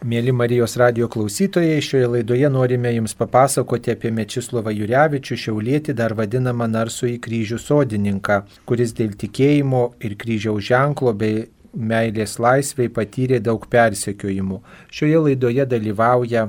[0.00, 6.64] Mėly Marijos radio klausytojai, šioje laidoje norime Jums papasakoti apie Mečislovą Jurevičių Šiaulėti, dar vadinamą
[6.72, 11.42] Narsų į kryžių sodininką, kuris dėl tikėjimo ir kryžiaus ženklo bei
[11.76, 14.62] meilės laisvai patyrė daug persekiojimų.
[14.88, 16.46] Šioje laidoje dalyvauja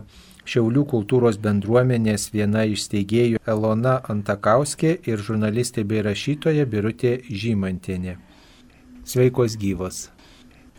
[0.48, 8.16] Šiaulių kultūros bendruomenės viena iš steigėjų Elona Antakauskė ir žurnalistė bei rašytoja Birutė Žymantienė.
[9.04, 10.06] Sveikos gyvos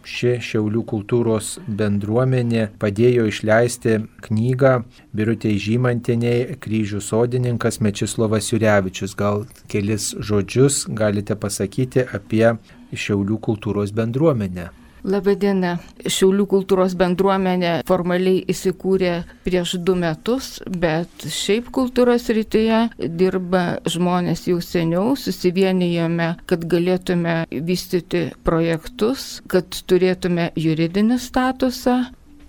[0.08, 4.74] ši Šiaulių kultūros bendruomenė padėjo išleisti knygą
[5.16, 9.16] Birutė Žymantiniai kryžių sodininkas Mečislovas Jurevičius.
[9.16, 12.46] Gal kelis žodžius galite pasakyti apie
[12.92, 14.70] Šiaulių kultūros bendruomenę.
[15.02, 15.76] Labadiena.
[16.06, 19.14] Šiaulių kultūros bendruomenė formaliai įsikūrė
[19.46, 22.84] prieš du metus, bet šiaip kultūros rytyje
[23.18, 32.02] dirba žmonės jau seniau, susivienijome, kad galėtume vystyti projektus, kad turėtume juridinį statusą.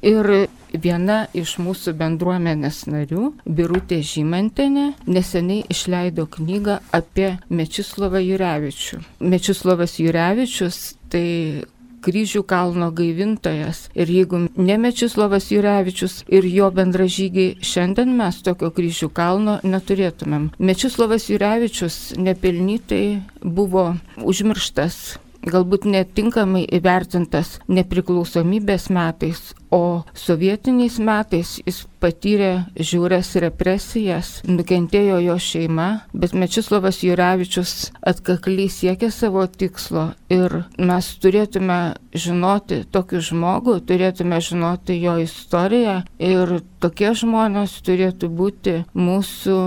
[0.03, 0.27] Ir
[0.83, 8.99] viena iš mūsų bendruomenės narių, Birutė Žymantenė, neseniai išleido knygą apie Mečislovą Jurevičių.
[9.23, 10.81] Mečislovas Jurevičius
[11.13, 11.63] tai
[12.03, 13.87] kryžių kalno gaivintojas.
[13.95, 20.51] Ir jeigu ne Mečislovas Jurevičius ir jo bendražygiai, šiandien mes tokio kryžių kalno neturėtumėm.
[20.59, 23.05] Mečislovas Jurevičius nepelnytai
[23.43, 25.03] buvo užmirštas
[25.49, 35.87] galbūt netinkamai įvertintas nepriklausomybės metais, o sovietiniais metais jis patyrė žiūrės represijas, nukentėjo jo šeima,
[36.13, 41.79] bet Mečislavas Jurevičius atkakliai siekė savo tikslo ir mes turėtume
[42.13, 49.59] žinoti tokį žmogų, turėtume žinoti jo istoriją ir tokie žmonės turėtų būti mūsų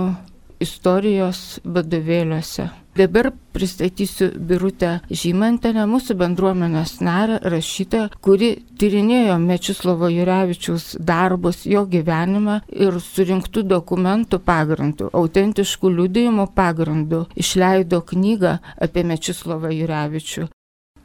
[0.63, 2.69] istorijos vadovėliuose.
[2.97, 8.49] Dabar pristatysiu Birutę Žymantenę, mūsų bendruomenės narę, rašytą, kuri
[8.81, 18.57] tyrinėjo Mečislovo Jurevičiaus darbus, jo gyvenimą ir surinktų dokumentų pagrindų, autentiškų liudijimų pagrindų išleido knygą
[18.87, 20.49] apie Mečislovą Jurevičių.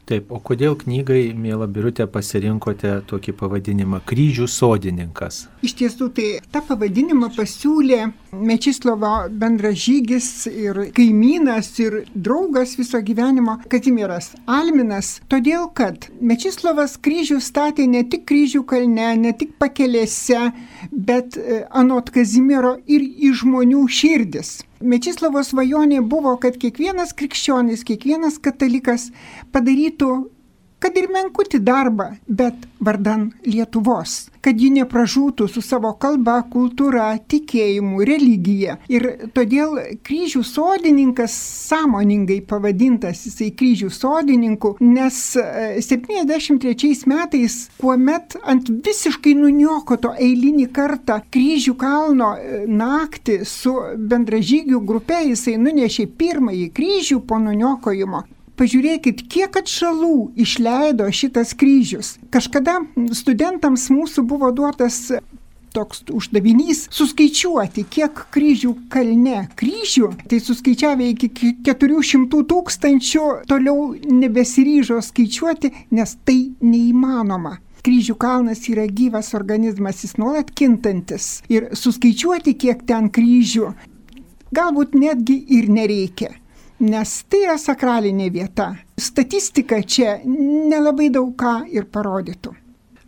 [0.03, 5.47] Taip, o kodėl knygai, mėla Birutė, pasirinkote tokį pavadinimą- kryžių sodininkas?
[5.63, 14.33] Iš tiesų, tai tą pavadinimą pasiūlė Mečislovo bendražygis ir kaimynas ir draugas viso gyvenimo Kazimieras
[14.45, 20.51] Alminas, todėl kad Mečislovas kryžių statė ne tik kryžių kalne, ne tik pakelėse,
[20.91, 24.65] bet e, anot Kazimiero ir į žmonių širdis.
[24.83, 29.09] Mečislovo svajonė buvo, kad kiekvienas krikščionis, kiekvienas katalikas
[29.55, 30.09] padarytų
[30.83, 38.01] kad ir menkutį darbą, bet vardan Lietuvos, kad ji nepražūtų su savo kalba, kultūra, tikėjimu,
[38.03, 38.75] religija.
[38.91, 39.05] Ir
[39.35, 41.35] todėl kryžių sodininkas
[41.69, 45.21] sąmoningai pavadintas jisai kryžių sodininku, nes
[45.87, 53.77] 73 e, metais, kuomet ant visiškai nuniokoto eilinį kartą kryžių kalno e, naktį su
[54.11, 62.17] bendražygių grupė jisai nunešė pirmąjį kryžių po nuniokojimo, Pažiūrėkit, kiek atšalų išleido šitas kryžius.
[62.33, 62.83] Kažkada
[63.17, 65.07] studentams mūsų buvo duotas
[65.73, 71.31] toks uždavinys suskaičiuoti, kiek kryžių kalne kryžių, tai suskaičiavę iki
[71.65, 73.87] 400 tūkstančių, toliau
[74.21, 77.57] nebesiryžo skaičiuoti, nes tai neįmanoma.
[77.83, 81.41] Kryžių kalnas yra gyvas organizmas, jis nuolat kintantis.
[81.51, 83.73] Ir suskaičiuoti, kiek ten kryžių,
[84.53, 86.35] galbūt netgi ir nereikia
[86.83, 88.73] nes tai yra sakralinė vieta.
[88.99, 92.53] Statistika čia nelabai daug ką ir parodytų.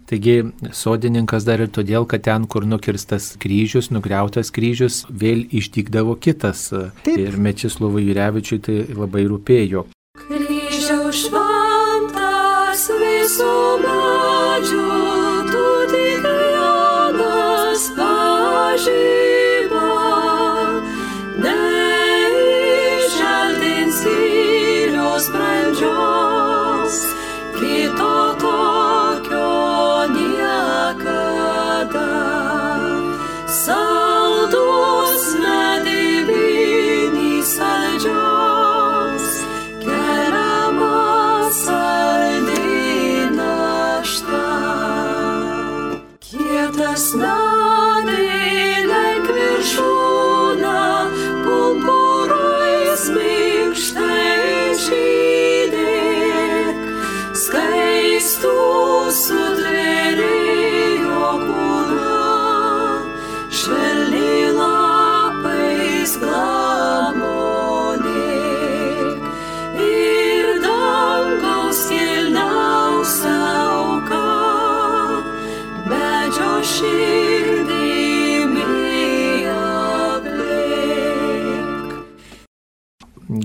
[0.05, 0.35] Taigi
[0.77, 6.67] sodininkas dar ir todėl, kad ten, kur nukirstas kryžius, nugriautas kryžius, vėl išdygdavo kitas.
[7.01, 7.17] Taip.
[7.17, 9.87] Ir Mečislovui Jurevičiui tai labai rūpėjo.
[10.27, 14.04] Kryžiaus šventas visų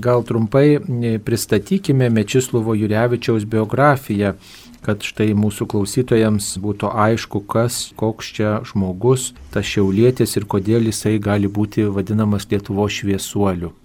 [0.01, 0.79] Gal trumpai
[1.25, 4.31] pristatykime Mečislovo Jurevičiaus biografiją,
[4.81, 11.19] kad štai mūsų klausytojams būtų aišku, kas, koks čia žmogus, tas šiaulėtis ir kodėl jisai
[11.21, 13.75] gali būti vadinamas Lietuvo šviesuoliu.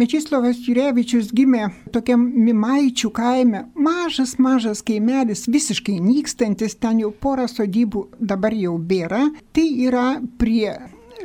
[0.00, 8.06] Mečislovas Jurevičius gimė tokiam Mimaičių kaime, mažas, mažas kaimelis, visiškai nykstantis, ten jau porą sodybų
[8.32, 9.28] dabar jau bėra.
[9.52, 10.08] Tai yra
[10.40, 10.72] prie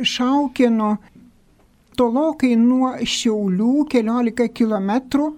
[0.04, 0.98] Šaukino
[2.00, 5.30] tolokai nuo Šiaulių keliolika kilometrų.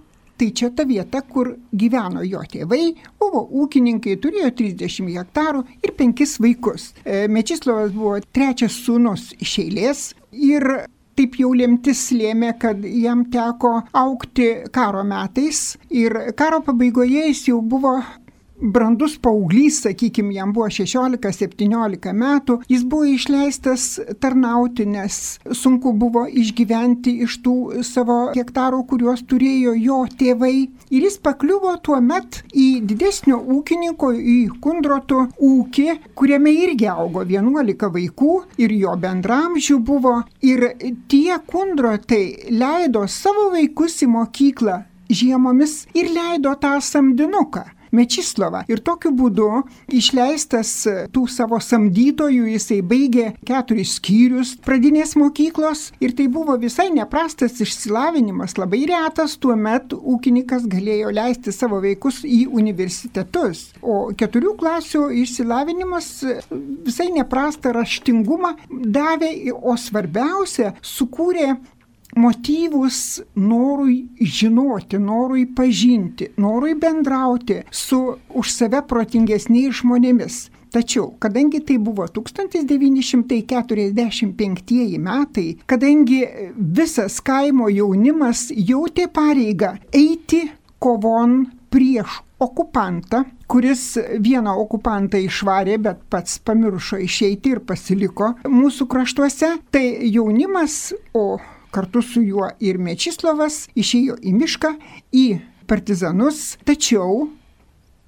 [0.42, 6.38] Tai čia ta vieta, kur gyveno jo tėvai, buvo ūkininkai, turėjo 30 hektarų ir penkis
[6.42, 6.88] vaikus.
[7.04, 10.00] E, Mečislovas buvo trečias sūnus iš eilės
[10.32, 10.66] ir
[11.14, 17.60] taip jau lemtis lėmė, kad jam teko aukti karo metais ir karo pabaigoje jis jau
[17.62, 17.98] buvo
[18.62, 23.86] brandus paauglys, sakykime, jam buvo 16-17 metų, jis buvo išleistas
[24.22, 25.18] tarnauti, nes
[25.58, 27.56] sunku buvo išgyventi iš tų
[27.86, 30.54] savo hektarų, kuriuos turėjo jo tėvai.
[30.92, 35.88] Ir jis pakliuvo tuo met į didesnio ūkininko, į kundrotų ūkį,
[36.18, 40.20] kuriame irgi augo 11 vaikų ir jo bendramžių buvo.
[40.46, 40.68] Ir
[41.10, 44.82] tie kundrotai leido savo vaikus į mokyklą
[45.12, 47.64] žiemomis ir leido tą samdinuką.
[47.92, 48.64] Mečislovą.
[48.72, 49.48] Ir tokiu būdu
[49.92, 50.72] išleistas
[51.12, 58.56] tų savo samdytojų jisai baigė keturis skyrius pradinės mokyklos ir tai buvo visai neprastas išsilavinimas,
[58.60, 63.68] labai retas tuo metu ūkininkas galėjo leisti savo vaikus į universitetus.
[63.82, 66.10] O keturių klasių išsilavinimas
[66.86, 71.52] visai neprastą raštingumą davė, o svarbiausia, sukūrė
[72.16, 80.50] motyvus norui žinoti, norui pažinti, norui bendrauti su už save protingesniais žmonėmis.
[80.72, 86.26] Tačiau, kadangi tai buvo 1945 metai, kadangi
[86.56, 90.50] visas kaimo jaunimas jautė pareigą eiti
[90.80, 99.56] kovon prieš okupantą, kuris vieną okupantą išvarė, bet pats pamiršo išeiti ir pasiliko mūsų kraštuose,
[99.70, 101.38] tai jaunimas, o
[101.72, 104.74] kartu su juo ir Mečislovas išėjo į mišką,
[105.12, 105.26] į
[105.70, 107.30] partizanus, tačiau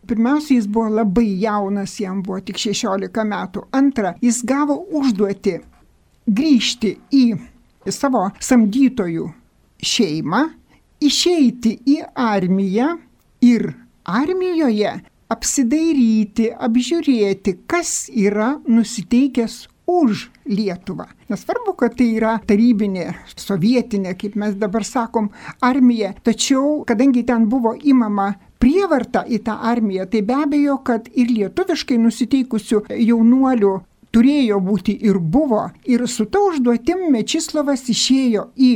[0.04, 3.62] Pirmiausia, jis buvo labai jaunas, jam buvo tik 16 metų.
[3.72, 5.54] Antra, jis gavo užduoti
[6.28, 7.24] grįžti į
[7.88, 9.30] savo samdytojų
[9.84, 10.42] šeimą,
[11.04, 12.94] išeiti į armiją
[13.44, 13.70] ir
[14.04, 14.92] armijoje
[15.32, 21.06] apsidairyti, apžiūrėti, kas yra nusiteikęs už Lietuvą.
[21.28, 27.74] Nesvarbu, kad tai yra tarybinė, sovietinė, kaip mes dabar sakom, armija, tačiau kadangi ten buvo
[27.76, 33.74] imama prievarta į tą armiją, tai be abejo, kad ir lietuviškai nusiteikusių jaunuolių
[34.14, 35.68] turėjo būti ir buvo.
[35.84, 38.72] Ir su ta užduotim Mečislavas išėjo į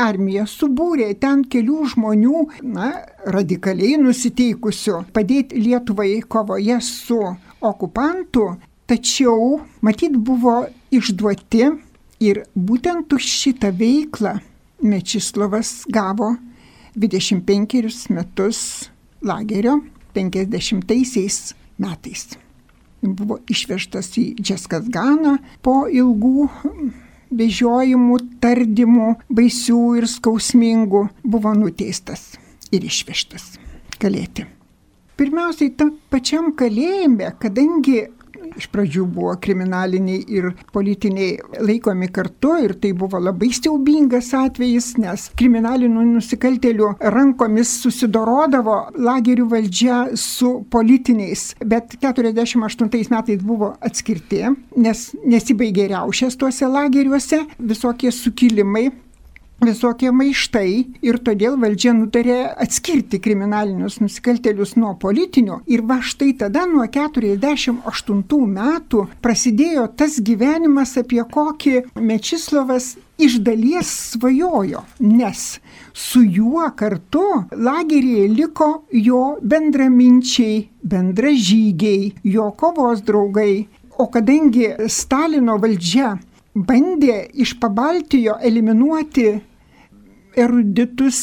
[0.00, 2.42] armiją, subūrė ten kelių žmonių,
[2.74, 2.90] na,
[3.36, 7.20] radikaliai nusiteikusių padėti Lietuvai kovoje su
[7.60, 8.48] okupantu
[8.92, 11.62] Tačiau matyt buvo išduoti
[12.20, 14.34] ir būtent už šitą veiklą
[14.84, 16.34] Mečislovas gavo
[17.00, 18.60] 25 metus
[19.24, 19.78] lagerio
[20.12, 22.26] 50 metais.
[23.00, 26.50] Buvo išvežtas į Džeskasganą po ilgų
[27.32, 32.34] vežiojimų, tardymų, baisių ir skausmingų, buvo nuteistas
[32.68, 33.54] ir išvežtas
[33.96, 34.44] kalėti.
[35.16, 38.10] Pirmiausiai, tam pačiam kalėjime, kadangi
[38.58, 45.28] iš pradžių buvo kriminaliniai ir politiniai laikomi kartu ir tai buvo labai siaubingas atvejis, nes
[45.38, 54.44] kriminalinių nusikaltelių rankomis susidorodavo lagerių valdžia su politiniais, bet 48 metais buvo atskirti,
[54.76, 58.90] nes nesibaigė riaušės tuose lageriuose, visokie sukilimai
[59.66, 60.70] visokie maištai
[61.06, 65.60] ir todėl valdžia nutarė atskirti kriminalinius nusikaltelius nuo politinių.
[65.70, 68.22] Ir va štai tada nuo 48
[68.56, 75.44] metų prasidėjo tas gyvenimas, apie kokį Mečislovas iš dalies svajojo, nes
[75.94, 83.68] su juo kartu lageryje liko jo bendraminčiai, bendražygiai, jo kovos draugai.
[84.00, 86.16] O kadangi Stalino valdžia
[86.54, 89.28] bandė iš Pabaltijo eliminuoti
[90.38, 91.18] eruditus,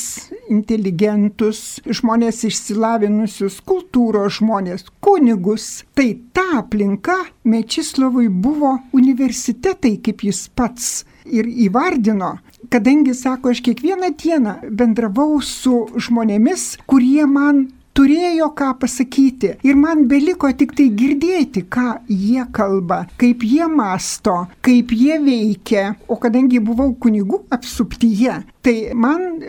[0.52, 5.84] inteligentus, žmonės išsilavinusius, kultūros žmonės, kunigus.
[5.98, 7.18] Tai ta aplinka
[7.50, 10.92] Mečislavui buvo universitetai, kaip jis pats
[11.30, 12.38] ir įvardino,
[12.74, 17.68] kadangi, sako, aš kiekvieną dieną bendravau su žmonėmis, kurie man
[17.98, 19.56] turėjo ką pasakyti.
[19.66, 25.94] Ir man beliko tik tai girdėti, ką jie kalba, kaip jie masto, kaip jie veikia.
[26.08, 29.44] O kadangi buvau kunigų apsuptyje, tai man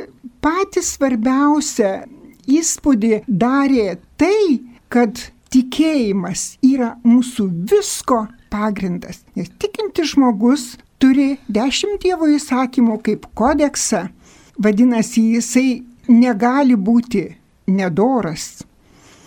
[0.45, 2.05] patys svarbiausia
[2.51, 9.23] įspūdį darė tai, kad tikėjimas yra mūsų visko pagrindas.
[9.39, 14.09] Nes tikintis žmogus turi dešimt Dievo įsakymų kaip kodeksą,
[14.61, 15.69] vadinasi, jisai
[16.11, 17.29] negali būti
[17.71, 18.65] nedoras.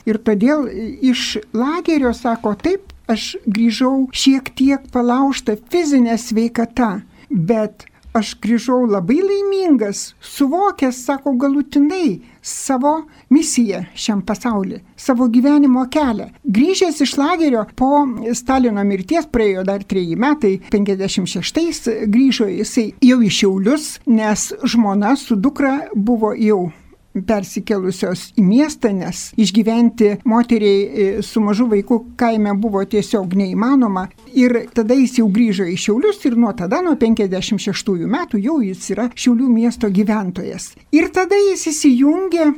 [0.05, 0.67] Ir todėl
[1.01, 6.97] iš lagerio sako, taip, aš grįžau šiek tiek palaužta fizinė sveikata,
[7.29, 12.93] bet aš grįžau labai laimingas, suvokęs, sako, galutinai savo
[13.33, 16.29] misiją šiam pasauliu, savo gyvenimo kelią.
[16.43, 18.03] Grįžęs iš lagerio po
[18.38, 25.39] Stalino mirties, praėjo dar treji metai, 56 grįžo jisai jau į Šiaulius, nes žmona su
[25.39, 26.67] dukra buvo jau
[27.13, 34.08] persikelusios į miestą, nes išgyventi moteriai e, su mažu vaiku kaime buvo tiesiog neįmanoma.
[34.34, 38.89] Ir tada jis jau grįžo į Šiaulius ir nuo tada, nuo 56 metų, jau jis
[38.96, 40.72] yra Šiaulių miesto gyventojas.
[40.96, 42.50] Ir tada jis įsijungė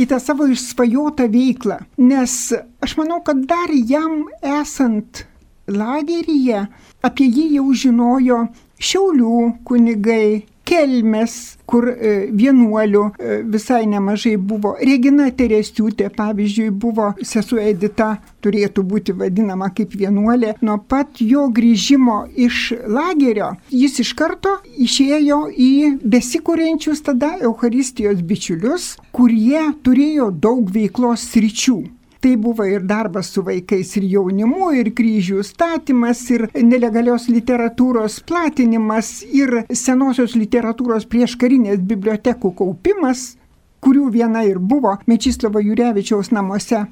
[0.00, 2.36] į tą savo išsvajotą veiklą, nes
[2.80, 5.26] aš manau, kad dar jam esant
[5.70, 6.64] lageryje
[7.04, 8.40] apie jį jau žinojo
[8.80, 11.36] Šiaulių kunigai, kelmes,
[11.66, 14.76] kur e, vienuolių e, visai nemažai buvo.
[14.78, 20.54] Regina Teresiūtė, pavyzdžiui, buvo sesuo Edita, turėtų būti vadinama kaip vienuolė.
[20.66, 25.70] Nuo pat jo grįžimo iš lagerio jis iš karto išėjo į
[26.02, 31.80] besikūrenčius tada Euharistijos bičiulius, kurie turėjo daug veiklos sričių.
[32.20, 39.22] Tai buvo ir darbas su vaikais ir jaunimu, ir kryžių statymas, ir nelegalios literatūros platinimas,
[39.24, 43.38] ir senosios literatūros prieškarinės bibliotekų kaupimas,
[43.80, 46.84] kurių viena ir buvo Mečislavo Jurevičiaus namuose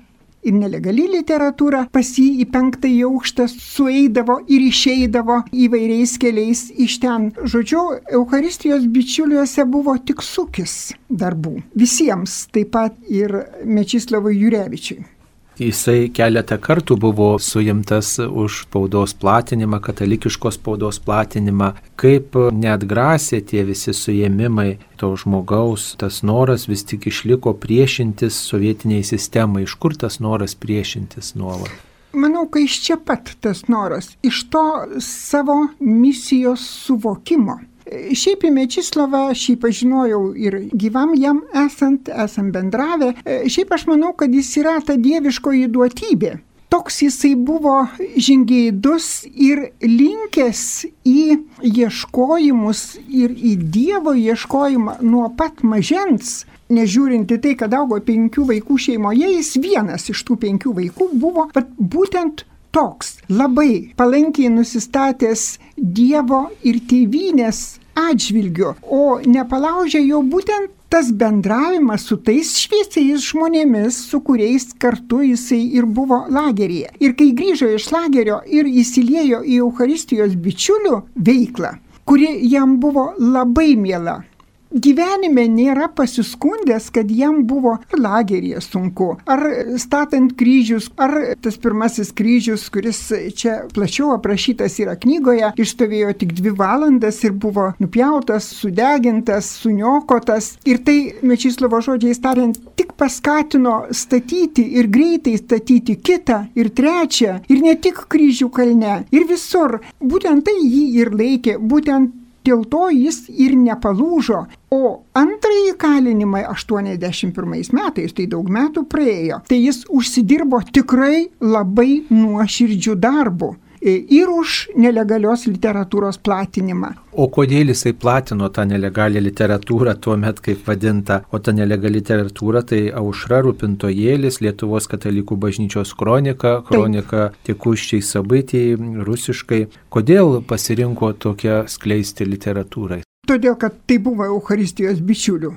[0.49, 7.29] ir nelegali literatūra pas jį į penktąjį aukštą sueidavo ir išeidavo įvairiais keliais iš ten.
[7.43, 7.83] Žodžiu,
[8.21, 11.59] Euharistijos bičiuliuose buvo tik sukis darbų.
[11.77, 15.18] Visiems, taip pat ir Mečislavui Jurevičiui.
[15.59, 21.73] Jisai keletą kartų buvo suimtas už spaudos platinimą, katalikiškos spaudos platinimą.
[21.99, 29.65] Kaip neatgrasė tie visi suėmimai to žmogaus, tas noras vis tik išliko priešintis sovietiniai sistemai.
[29.67, 31.75] Iš kur tas noras priešintis nuolat?
[32.15, 34.63] Manau, kad iš čia pat tas noras, iš to
[35.03, 37.59] savo misijos suvokimo.
[37.89, 43.15] Šiaip į Mečislavą aš jį pažinojau ir gyvam jam esant, esam bendravę.
[43.25, 46.35] Šiaip aš manau, kad jis yra ta dieviškoji duotybė.
[46.69, 47.87] Toks jisai buvo
[48.21, 50.65] žingeidus ir linkęs
[51.09, 51.23] į
[51.65, 56.43] ieškojimus ir į Dievo ieškojimą nuo pat mažens.
[56.69, 61.47] Nežiūrinti tai, kad augo penkių vaikų šeimoje, jis vienas iš tų penkių vaikų buvo
[61.81, 62.45] būtent
[62.77, 72.17] toks labai palankiai nusistatęs Dievo ir tėvynės atžvilgiu, o nepalaužė jo būtent tas bendravimas su
[72.25, 76.95] tais šviesiais žmonėmis, su kuriais kartu jisai ir buvo lageryje.
[77.05, 81.75] Ir kai grįžo iš lagerio ir įsiliejo į Euharistijos bičiulių veiklą,
[82.09, 84.23] kuri jam buvo labai miela,
[84.73, 89.43] gyvenime nėra pasiskundęs, kad jam buvo ar lageryje sunku, ar
[89.81, 93.01] statant kryžius, ar tas pirmasis kryžius, kuris
[93.39, 100.55] čia plačiau aprašytas yra knygoje, išstovėjo tik dvi valandas ir buvo nupjautas, sudegintas, suniokotas.
[100.69, 107.65] Ir tai, Mečislovo žodžiais tariant, tik paskatino statyti ir greitai statyti kitą ir trečią, ir
[107.65, 109.79] ne tik kryžių kalne, ir visur.
[109.99, 112.15] Būtent tai jį ir laikė, būtent
[112.49, 114.43] dėl to jis ir nepalūžo.
[114.75, 114.83] O
[115.17, 123.55] antrąjį kalinimą 81 metais, tai daug metų praėjo, tai jis užsidirbo tikrai labai nuoširdžių darbų
[123.97, 126.93] ir už nelegalios literatūros platinimą.
[127.19, 132.63] O kodėl jisai platino tą nelegalią literatūrą tuo met, kaip vadinta, o ta nelegali literatūra
[132.69, 138.77] tai aušra rūpintojėlis, Lietuvos katalikų bažnyčios kronika, kronika tikuščiai sabaitiai,
[139.09, 139.65] rusiškai.
[139.91, 143.03] Kodėl pasirinko tokią skleisti literatūrą?
[143.29, 145.53] Todėl, kad tai buvo Euharistijos bičiulių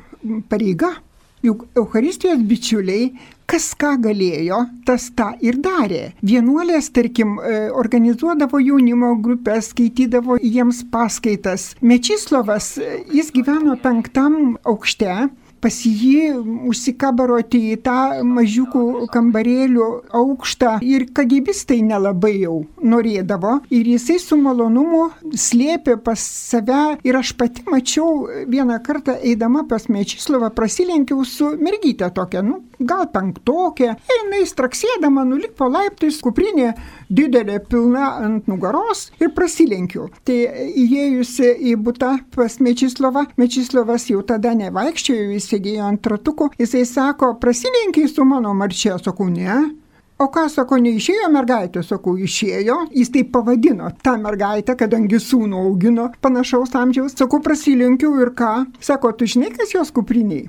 [0.51, 0.95] pareiga.
[1.41, 3.11] Juk Euharistijos bičiuliai,
[3.49, 6.11] kas ką galėjo, tas tą ir darė.
[6.21, 11.71] Vienuolės, tarkim, e, organizuodavo jaunimo grupės, skaitydavo jiems paskaitas.
[11.81, 16.33] Mečislovas, e, jis gyveno penktam aukšte, pas jį
[16.69, 19.87] užsikabaroti į tą mažiukų kambarėlių
[20.17, 20.77] aukštą.
[20.85, 23.59] Ir kagybistai nelabai jau norėdavo.
[23.73, 26.97] Ir jisai su malonumu slėpė pas save.
[27.07, 33.07] Ir aš pati mačiau vieną kartą eidama pas Mečislovą prasilenkiau su mergytė tokia, nu, gal
[33.13, 36.71] penktokė, ir jinai straksėdama nulipo laiptais, kuprinė
[37.11, 40.07] didelė pilna ant nugaros ir prasilenkiu.
[40.27, 40.37] Tai
[40.81, 47.35] įėjusi į butą pas Mečislovą, Mečislovas jau tada nevaikščiojo, jis sėdėjo ant ratuko, jisai sako,
[47.41, 49.59] prasilenkiai su mano marčia, sakau, ne.
[50.21, 56.11] O ką sako, neišėjo mergaitė, sakau, išėjo, jis taip pavadino tą mergaitę, kadangi sūnų augino
[56.21, 60.45] panašaus amžiaus, sakau, prasilenkiu ir ką, sako, tu žinai, kas jos kupriniai?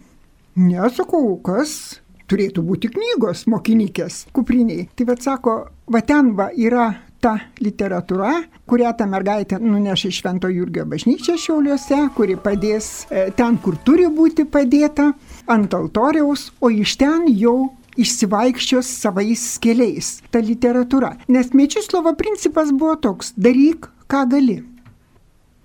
[0.61, 4.91] Nesakau, kas turėtų būti knygos mokinykės kupriniai.
[4.97, 5.57] Tai vad sako,
[5.89, 6.91] va ten va yra
[7.23, 8.33] ta literatūra,
[8.69, 14.09] kurią ta mergaitė nuneš į Švento Jurgio bažnyčią Šiauliuose, kuri padės e, ten, kur turi
[14.11, 15.13] būti padėta,
[15.51, 21.15] ant altoriaus, o iš ten jau išsivaikščios savais keliais, ta literatūra.
[21.29, 24.63] Nes Mečislovo principas buvo toks- daryk, ką gali.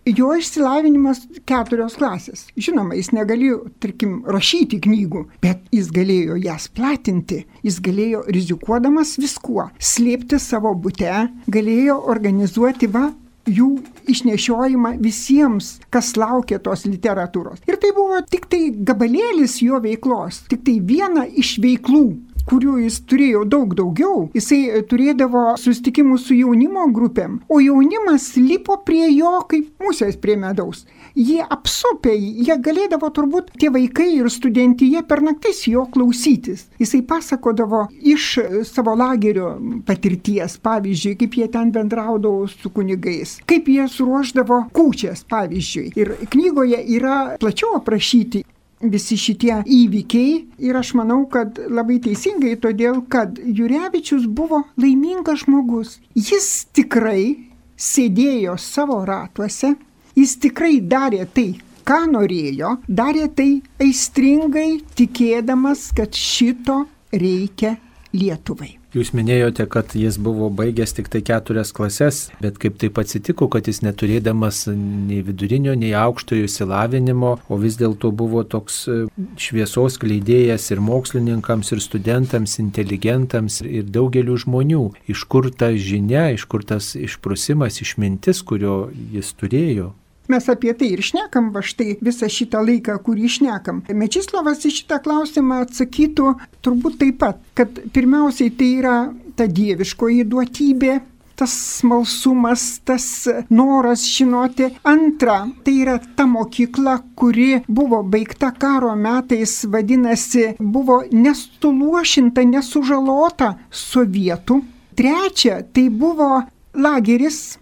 [0.07, 2.45] Jo išsilavinimas keturios klasės.
[2.55, 9.67] Žinoma, jis negalėjo, tarkim, rašyti knygų, bet jis galėjo jas platinti, jis galėjo rizikuodamas viskuo,
[9.75, 11.11] slėpti savo būte,
[11.51, 13.09] galėjo organizuoti va
[13.47, 13.67] jų
[14.11, 17.63] išnešiojimą visiems, kas laukia tos literatūros.
[17.67, 22.05] Ir tai buvo tik tai gabalėlis jo veiklos, tik tai viena iš veiklų
[22.49, 24.27] kurių jis turėjo daug daugiau.
[24.37, 30.85] Jisai turėdavo susitikimų su jaunimo grupėm, o jaunimas lipo prie jo kaip musės prie medaus
[31.17, 36.67] jie apsupę, jie galėdavo turbūt tie vaikai ir studentija per naktis jo klausytis.
[36.81, 38.27] Jisai pasakodavo iš
[38.69, 39.55] savo lagerio
[39.87, 45.89] patirties, pavyzdžiui, kaip jie ten bendraudavo su kunigais, kaip jie suruoždavo kūčias, pavyzdžiui.
[45.97, 48.45] Ir knygoje yra plačiau aprašyti
[48.81, 50.38] visi šitie įvykiai
[50.69, 55.98] ir aš manau, kad labai teisingai, todėl kad Jurevičius buvo laimingas žmogus.
[56.13, 59.75] Jis tikrai sėdėjo savo ratuose,
[60.17, 61.51] Jis tikrai darė tai,
[61.86, 63.50] ką norėjo, darė tai
[63.86, 66.79] aistringai, tikėdamas, kad šito
[67.13, 67.75] reikia
[68.17, 68.76] Lietuvai.
[68.96, 73.67] Jūs minėjote, kad jis buvo baigęs tik tai keturias klases, bet kaip taip atsitiko, kad
[73.67, 78.97] jis neturėdamas nei vidurinio, nei aukštojo įsilavinimo, o vis dėlto buvo toks e,
[79.43, 84.86] šviesos kleidėjas ir mokslininkams, ir studentams, inteligentams, ir daugeliu žmonių.
[85.12, 89.91] Iš kur ta žinia, iš kur tas išprusimas, išmintis, kurio jis turėjo?
[90.27, 93.83] Mes apie tai ir šnekam, va štai visą šitą laiką, kurį šnekam.
[93.87, 96.33] Mečislavas į šitą klausimą atsakytų
[96.65, 98.97] turbūt taip pat, kad pirmiausiai tai yra
[99.37, 100.97] ta dieviškoji duotybė,
[101.37, 104.71] tas smalsumas, tas noras žinoti.
[104.83, 114.63] Antra, tai yra ta mokykla, kuri buvo baigta karo metais, vadinasi, buvo nestuluošinta, nesužalota sovietų.
[114.97, 116.41] Trečia, tai buvo
[116.73, 117.59] lageris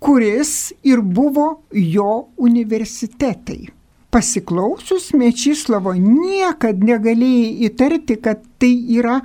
[0.00, 3.68] kuris ir buvo jo universitetai.
[4.10, 9.20] Pasiklausus Mečislovo niekad negalėjai įtarti, kad tai yra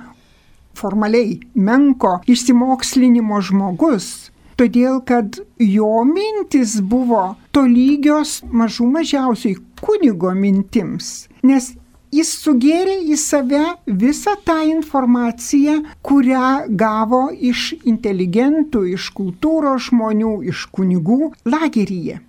[0.76, 11.72] formaliai menko išsimokslinimo žmogus, todėl kad jo mintis buvo tolygios mažų mažiausiai kunigo mintims, nes
[12.16, 16.46] jis sugėrė į save visą tą informaciją, kurią
[16.82, 22.20] gavo iš inteligentų, iš kultūros žmonių, iš kunigų lageryje.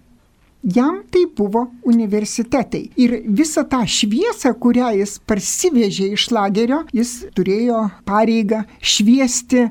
[0.68, 2.90] Jam tai buvo universitetai.
[3.00, 9.68] Ir visą tą šviesą, kurią jis parsivežė iš lagerio, jis turėjo pareigą šviesti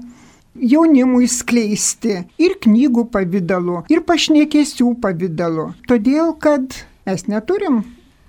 [0.57, 5.73] jaunimui skleisti ir knygų pavydalu, ir pašnekėsių pavydalu.
[5.91, 7.83] Todėl, kad mes neturim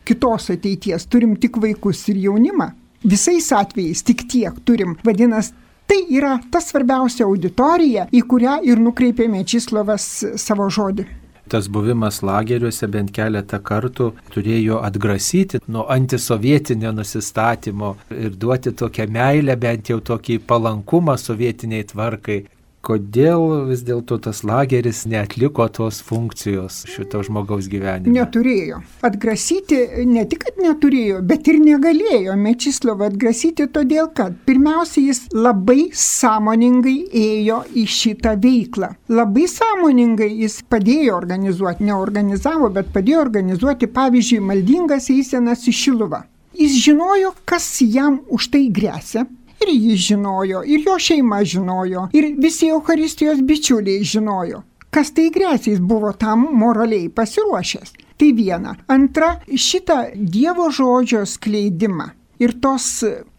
[0.07, 2.71] kitos ateities, turim tik vaikus ir jaunimą.
[3.03, 4.95] Visais atvejais tik tiek turim.
[5.05, 5.53] Vadinasi,
[5.87, 10.09] tai yra ta svarbiausia auditorija, į kurią ir nukreipė Mečislavas
[10.41, 11.07] savo žodį
[11.47, 19.55] tas buvimas lageriuose bent keletą kartų turėjo atgrasyti nuo antisovietinio nusistatymo ir duoti tokią meilę,
[19.55, 22.41] bent jau tokį palankumą sovietiniai tvarkai
[22.87, 28.13] kodėl vis dėlto tas lageris netliko tos funkcijos šito žmogaus gyvenime?
[28.15, 28.79] Neturėjo.
[29.07, 35.89] Atgrasyti ne tik, kad neturėjo, bet ir negalėjo Mečislovą atgrasyti, todėl kad pirmiausia jis labai
[35.91, 38.93] sąmoningai ėjo į šitą veiklą.
[39.11, 46.23] Labai sąmoningai jis padėjo organizuoti, neorganizavo, bet padėjo organizuoti, pavyzdžiui, maldingas eisenas į Šiluvą.
[46.57, 49.27] Jis žinojo, kas jam už tai grėsia,
[49.63, 54.63] Ir jis žinojo, ir jo šeima žinojo, ir visi Euharistijos bičiuliai žinojo.
[54.93, 57.95] Kas tai grėsia, jis buvo tam moraliai pasiruošęs.
[58.17, 58.75] Tai viena.
[58.89, 62.07] Antra, šitą Dievo žodžio skleidimą
[62.41, 62.87] ir tos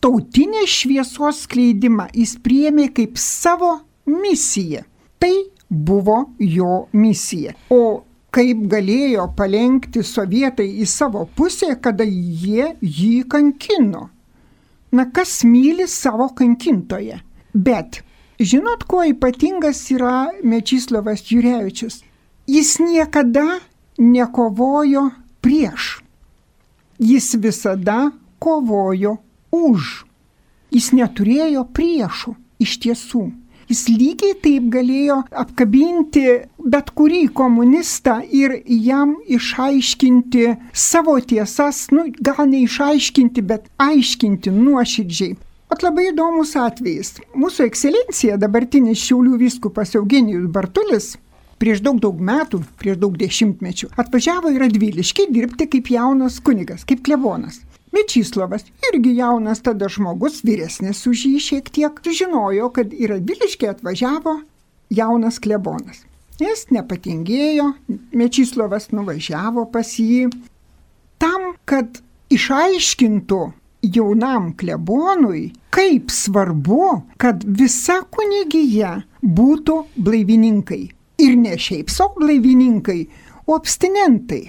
[0.03, 4.85] tautinės šviesos skleidimą jis priėmė kaip savo misiją.
[5.19, 5.33] Tai
[5.69, 7.55] buvo jo misija.
[7.75, 8.05] O
[8.35, 14.09] kaip galėjo palengti sovietai į savo pusę, kada jie jį kankino.
[14.91, 17.21] Na kas myli savo kankintoje?
[17.55, 18.01] Bet
[18.41, 22.03] žinot, kuo ypatingas yra Mečislavas Jurevičius?
[22.49, 23.61] Jis niekada
[23.99, 25.99] nekovojo prieš.
[26.99, 29.19] Jis visada kovojo
[29.53, 30.05] už.
[30.73, 33.29] Jis neturėjo priešų iš tiesų.
[33.69, 36.23] Jis lygiai taip galėjo apkabinti
[36.73, 45.37] bet kurį komunistą ir jam išaiškinti savo tiesas, nu, gal ne išaiškinti, bet aiškinti nuoširdžiai.
[45.69, 47.19] At labai įdomus atvejis.
[47.37, 51.11] Mūsų ekscelencija, dabartinis Šiaulių vyskupas Eugenijus Bartulis,
[51.61, 57.05] prieš daug daug metų, prieš daug dešimtmečių, atvažiavo į Radviliškį dirbti kaip jaunas kunigas, kaip
[57.05, 57.61] klebonas.
[57.99, 64.39] Mečyslavas, irgi jaunas tada žmogus, vyresnis už jį šiek tiek, sužinojo, kad į Radviliškį atvažiavo
[64.95, 66.05] jaunas klebonas.
[66.39, 67.73] Jis nepatingėjo,
[68.15, 70.29] Mečyslavas nuvažiavo pas jį
[71.19, 71.99] tam, kad
[72.31, 73.41] išaiškintų
[73.83, 80.85] jaunam klebonui, kaip svarbu, kad visa kunigija būtų blaivininkai.
[81.19, 83.01] Ir ne šiaip savo blaivininkai,
[83.51, 84.45] o abstinentai.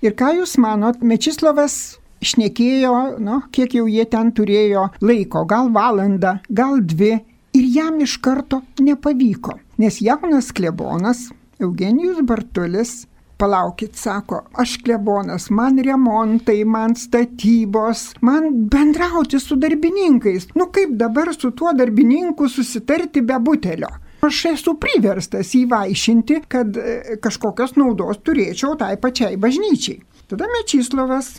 [0.00, 6.38] Ir ką jūs manot, Mečislavas šnekėjo, nu, kiek jau jie ten turėjo laiko, gal valandą,
[6.48, 7.16] gal dvi,
[7.56, 11.28] ir jam iš karto nepavyko, nes jaunas klebonas
[11.60, 20.48] Eugenijus Bartulis Palaukit, sako, aš klebonas, man remontai, man statybos, man bendrauti su darbininkais.
[20.56, 23.90] Nu kaip dabar su tuo darbininku susitarti be butelio?
[24.24, 30.00] Aš esu priverstas įvaišinti, kad e, kažkokios naudos turėčiau tai pačiai bažnyčiai.
[30.32, 31.34] Tada Mečislovas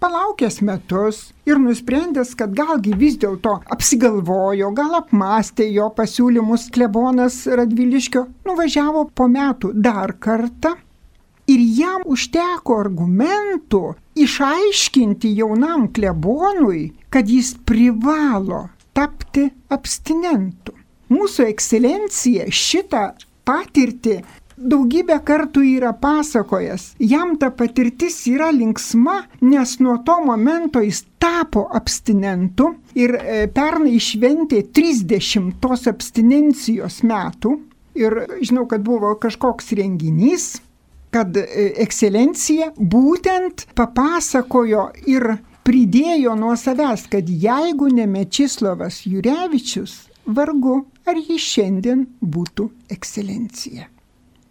[0.00, 8.24] palaukęs metus ir nusprendęs, kad galgi vis dėlto apsigalvojo, gal apmastė jo pasiūlymus klebonas Radviliškio,
[8.48, 10.74] nuvažiavo po metų dar kartą
[11.50, 13.82] ir jam užteko argumentų
[14.24, 20.76] išaiškinti jaunam klebonui, kad jis privalo tapti abstinentu.
[21.10, 23.10] Mūsų ekscelencija šitą
[23.48, 24.20] patirtį
[24.60, 26.94] daugybę kartų yra pasakojęs.
[27.00, 33.98] Jam ta patirtis yra linksma, nes nuo to momento jis tapo abstinentu ir e, pernai
[34.00, 37.56] šventė 30 tos abstinencijos metų.
[38.00, 40.60] Ir žinau, kad buvo kažkoks renginys,
[41.10, 41.46] kad e,
[41.82, 45.32] ekscelencija būtent papasakojo ir
[45.66, 49.96] pridėjo nuo savęs, kad jeigu ne Mečislovas Jurevičius,
[50.26, 53.88] vargu ar jis šiandien būtų ekscelencija.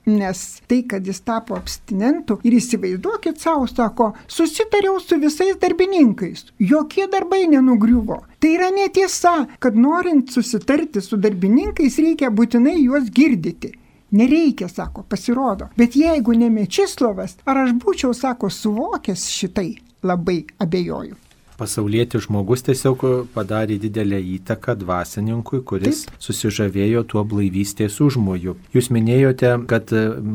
[0.10, 7.06] Nes tai, kad jis tapo abstinentu ir įsivaizduokit savo, sako, susitariau su visais darbininkais, jokie
[7.12, 8.24] darbai nenugriuvo.
[8.40, 13.76] Tai yra netiesa, kad norint susitarti su darbininkais reikia būtinai juos girdyti.
[14.18, 15.70] Nereikia, sako, pasirodo.
[15.78, 21.29] Bet jeigu ne Mečislovas, ar aš būčiau, sako, suvokęs šitai, labai abejoju
[21.60, 23.04] pasaulietis žmogus tiesiog
[23.36, 26.22] padarė didelę įtaką dvasininkui, kuris Taip.
[26.26, 28.56] susižavėjo tuo blaivystės užmoju.
[28.76, 29.92] Jūs minėjote, kad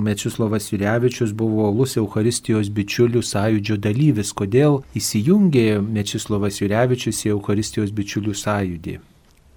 [0.08, 4.34] Mečislovas Jurevičius buvo Lus Euharistijos bičiulių sąjūdžio dalyvis.
[4.36, 9.00] Kodėl įsijungė Mečislovas Jurevičius į Euharistijos bičiulių sąjūdį?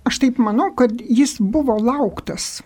[0.07, 2.57] Aš taip manau, kad jis buvo lauktas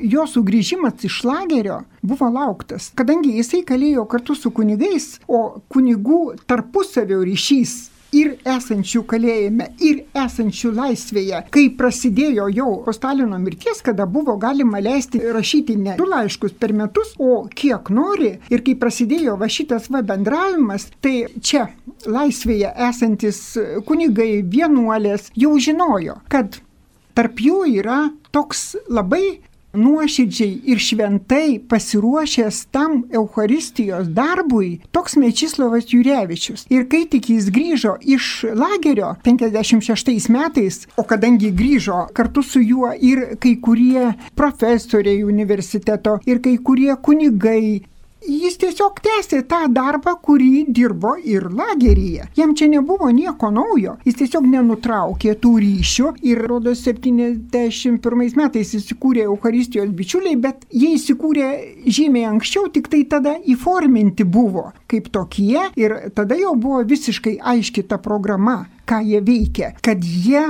[0.00, 7.20] jo sugrįžimas iš lagerio buvo lauktas, kadangi jisai kalėjo kartu su kunigais, o kunigų tarpusavio
[7.26, 14.36] ryšys ir esančių kalėjime, ir esančių laisvėje, kai prasidėjo jau po Stalino mirties, kada buvo
[14.40, 19.50] galima leisti rašyti ne du laiškus per metus, o kiek nori, ir kai prasidėjo va
[19.50, 21.68] šitas va bendravimas, tai čia
[22.06, 23.42] laisvėje esantis
[23.86, 26.60] kunigai, vienuolės jau žinojo, kad
[27.14, 28.02] tarp jų yra
[28.34, 29.40] toks labai
[29.72, 36.66] nuoširdžiai ir šventai pasiruošęs tam Euharistijos darbui, toks Mečislavas Jurevičius.
[36.70, 42.92] Ir kai tik jis grįžo iš lagerio 56 metais, o kadangi grįžo kartu su juo
[43.00, 47.80] ir kai kurie profesoriai universiteto, ir kai kurie kunigai,
[48.30, 52.28] Jis tiesiog tęsė tą darbą, kurį dirbo ir lageryje.
[52.38, 53.96] Jam čia nebuvo nieko naujo.
[54.06, 61.50] Jis tiesiog nenutraukė tų ryšių ir, rodo, 71 metais įsikūrė Euharistijos bičiuliai, bet jie įsikūrė
[61.90, 67.86] žymiai anksčiau, tik tai tada įforminti buvo kaip tokie ir tada jau buvo visiškai aiški
[67.90, 70.46] ta programa, ką jie veikia, kad jie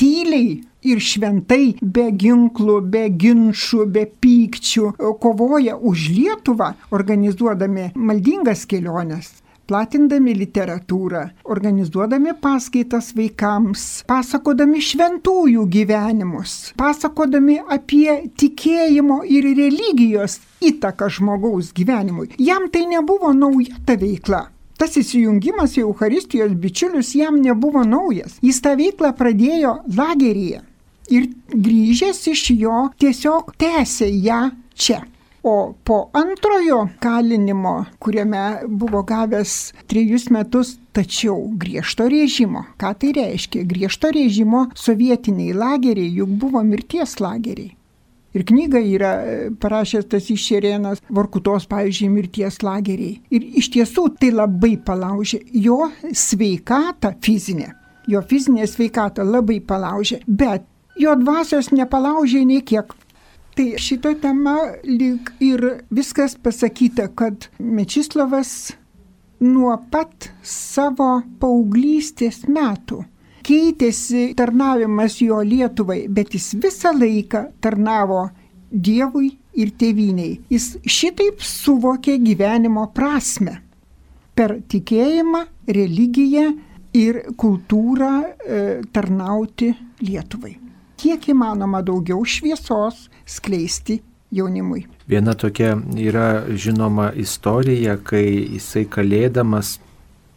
[0.00, 0.60] tyliai
[0.92, 9.34] ir šventai, be ginklų, be ginčių, be pykčių, kovoja už Lietuvą, organizuodami maldingas keliones
[9.66, 21.72] platindami literatūrą, organizuodami paskaitas vaikams, pasakodami šventųjų gyvenimus, pasakodami apie tikėjimo ir religijos įtaką žmogaus
[21.76, 22.30] gyvenimui.
[22.38, 24.46] Jam tai nebuvo nauja ta veikla.
[24.76, 28.36] Tas įsijungimas į Euharistijos bičiulius jam nebuvo naujas.
[28.44, 30.65] Jis tą veiklą pradėjo lageryje
[31.12, 34.40] ir grįžęs iš jo tiesiog tęsė ją
[34.74, 35.02] čia.
[35.46, 39.52] O po antrojo kalinimo, kuriame buvo gavęs
[39.86, 43.62] trejus metus, tačiau griežto režimo, ką tai reiškia?
[43.62, 47.76] Griežto režimo sovietiniai lageriai juk buvo mirties lageriai.
[48.34, 53.20] Ir knyga yra e, parašęs tas išėrėnas Vorkutos, pavyzdžiui, mirties lageriai.
[53.30, 57.70] Ir iš tiesų tai labai palaužė jo sveikatą fizinę.
[58.10, 62.94] Jo fizinė sveikata labai palaužė, bet jo dvasios nepalaužė nei kiek.
[63.56, 68.74] Tai šito tema lyg ir viskas pasakyta, kad Mečislavas
[69.40, 73.04] nuo pat savo paauglystės metų
[73.46, 78.26] keitėsi tarnavimas jo Lietuvai, bet jis visą laiką tarnavo
[78.66, 80.40] Dievui ir tėviniai.
[80.50, 83.60] Jis šitaip suvokė gyvenimo prasme.
[84.36, 85.46] Per tikėjimą,
[85.78, 86.50] religiją
[86.98, 90.65] ir kultūrą e, tarnauti Lietuvai
[91.00, 94.00] kiek įmanoma daugiau šviesos skleisti
[94.32, 94.86] jaunimui.
[95.08, 98.24] Viena tokia yra žinoma istorija, kai
[98.56, 99.76] jisai kalėdamas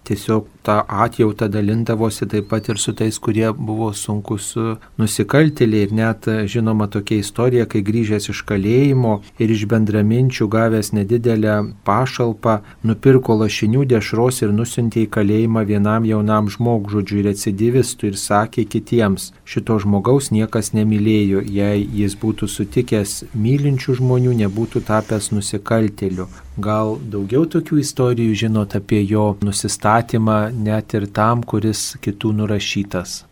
[0.07, 4.53] tiesiog tą atjautą dalindavosi taip pat ir su tais, kurie buvo sunkus
[5.01, 5.87] nusikaltėliai.
[5.89, 11.55] Ir net žinoma tokia istorija, kai grįžęs iš kalėjimo ir iš bendraminčių gavęs nedidelę
[11.87, 19.31] pašalpą, nupirko lašinių dešros ir nusintė į kalėjimą vienam jaunam žmogžudžiui recidivistui ir sakė kitiems,
[19.49, 26.29] šito žmogaus niekas nemylėjo, jei jis būtų sutikęs mylinčių žmonių, nebūtų tapęs nusikaltėliu.
[26.59, 33.23] Gal daugiau tokių istorijų žinot apie jo nusistatymą net ir tam, kuris kitų nurašytas?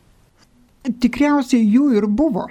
[0.88, 2.48] Tikriausiai jų ir buvo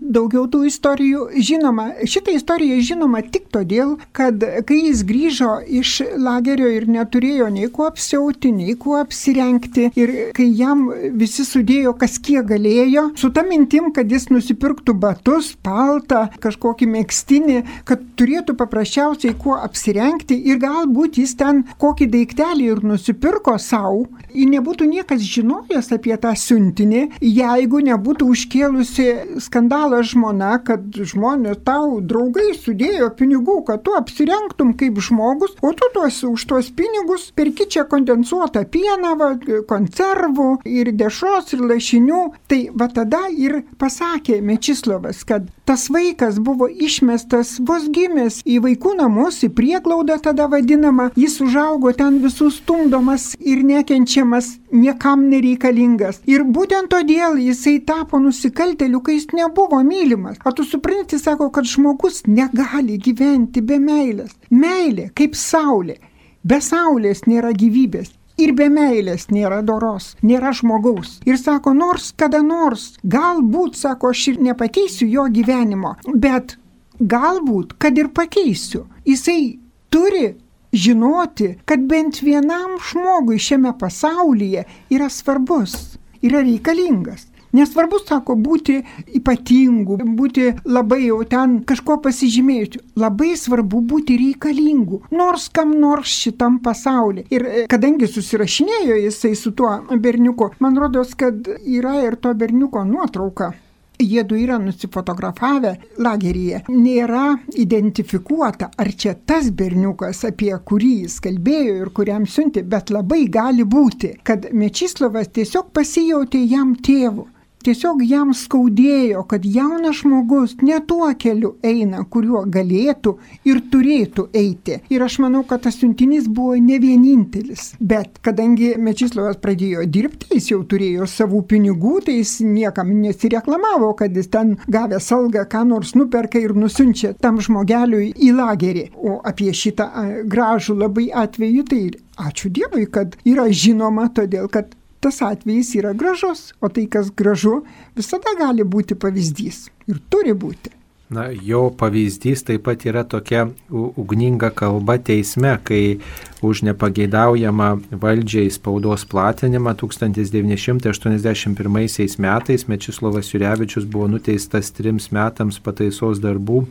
[0.00, 1.88] daugiau tų istorijų žinoma.
[2.08, 7.88] Šitą istoriją žinoma tik todėl, kad kai jis grįžo iš lagerio ir neturėjo nei kuo
[7.88, 13.90] apsiauti, nei kuo apsirengti ir kai jam visi sudėjo, kas kiek galėjo, su ta mintim,
[13.94, 21.36] kad jis nusipirktų batus, paltą, kažkokį mėgstinį, kad turėtų paprasčiausiai kuo apsirengti ir galbūt jis
[21.38, 24.06] ten kokį daiktelį ir nusipirko savo,
[24.48, 29.08] nebūtų niekas žinojęs apie tą siuntinį, jeigu nebūtų užkėlusi
[29.44, 35.70] skandalą tavo žmona, kad žmonės tau draugai sudėjo pinigų, kad tu apsirengtum kaip žmogus, o
[35.76, 39.30] tu tuos, už tuos pinigus perki čia kondensuotą pieną, va,
[39.70, 42.22] konservų ir dešros ir lašinių.
[42.50, 48.96] Tai va tada ir pasakė Mečislovas, kad tas vaikas buvo išmestas vos gimęs į vaikų
[48.98, 56.22] namus, į prieglaudą tada vadinamą, jis užaugo ten visus stumdomas ir nekenčiamas, niekam nereikalingas.
[56.26, 60.38] Ir būtent todėl jisai tapo nusikalteliu, kai jis nebuvo mylimas.
[60.44, 64.34] O tu supranti, sako, kad žmogus negali gyventi be meilės.
[64.50, 65.98] Meilė kaip saulė.
[66.44, 68.14] Be saulės nėra gyvybės.
[68.38, 71.16] Ir be meilės nėra doros, nėra žmogaus.
[71.26, 76.54] Ir sako, nors kada nors, galbūt, sako, aš ir nepakeisiu jo gyvenimo, bet
[77.00, 78.84] galbūt, kad ir pakeisiu.
[79.04, 79.58] Jisai
[79.90, 80.36] turi
[80.72, 87.26] žinoti, kad bent vienam žmogui šiame pasaulyje yra svarbus, yra reikalingas.
[87.58, 88.78] Nesvarbu, sako, būti
[89.18, 92.82] ypatingu, būti labai jau ten kažko pasižymėjusiu.
[92.98, 97.28] Labai svarbu būti reikalingu, nors kam nors šitam pasaulyje.
[97.34, 99.72] Ir e, kadangi susirašinėjo jisai su tuo
[100.06, 103.52] berniuku, man rodos, kad yra ir to berniuko nuotrauka
[103.98, 107.24] jiedu yra nusifotografavę lageryje, nėra
[107.58, 113.66] identifikuota, ar čia tas berniukas, apie kurį jis kalbėjo ir kuriam siunti, bet labai gali
[113.66, 117.26] būti, kad Mečislavas tiesiog pasijautė jam tėvu.
[117.66, 123.14] Tiesiog jam skaudėjo, kad jaunas žmogus ne tuo keliu eina, kuriuo galėtų
[123.50, 124.78] ir turėtų eiti.
[124.94, 127.72] Ir aš manau, kad tas siuntinys buvo ne vienintelis.
[127.80, 134.14] Bet kadangi Mečislavas pradėjo dirbti, jis jau turėjo savų pinigų, tai jis niekam nesireklamavo, kad
[134.14, 138.88] jis ten gavęs algą, ką nors nuperka ir nusiunčia tam žmogeliui į lagerį.
[139.02, 139.90] O apie šitą
[140.30, 141.84] gražų labai atveju tai
[142.18, 147.62] ačiū Dievui, kad yra žinoma, todėl kad tas atvejis yra gražus, o tai, kas gražu,
[147.96, 150.74] visada gali būti pavyzdys ir turi būti.
[151.08, 156.04] Na, jo pavyzdys taip pat yra tokia ugninga kalba teisme, kai
[156.44, 157.68] už nepageidaujamą
[158.02, 166.68] valdžiai spaudos platinimą 1981 metais Mečislovas Jurevičius buvo nuteistas trims metams pataisos darbų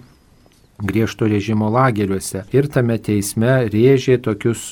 [0.79, 2.43] griežto režimo lageriuose.
[2.53, 4.69] Ir tame teisme rėžė tokius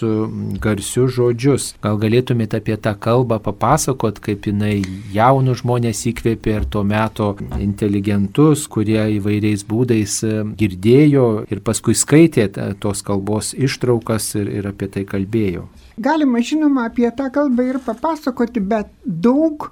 [0.61, 1.67] garsius žodžius.
[1.83, 4.81] Gal galėtumėte apie tą kalbą papasakot, kaip jinai
[5.15, 10.19] jaunų žmonės įkvėpė ir tuo metu inteligentus, kurie įvairiais būdais
[10.59, 15.67] girdėjo ir paskui skaitė tos kalbos ištraukas ir, ir apie tai kalbėjo.
[15.97, 19.69] Galima žinoma apie tą kalbą ir papasakoti, bet daug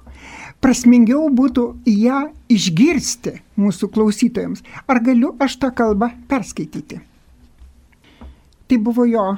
[0.64, 4.62] prasmingiau būtų ją išgirsti mūsų klausytojams.
[4.88, 7.02] Ar galiu aš tą kalbą perskaityti?
[8.64, 9.34] Tai buvo jo